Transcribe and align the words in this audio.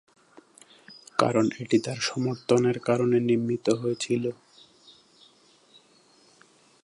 কারণ 1.19 1.45
এটি 1.59 1.77
তার 1.79 1.99
সমর্থনের 2.01 2.77
কারণে 2.79 3.17
নির্মিত 3.19 3.67
হয়েছিল। 3.81 4.23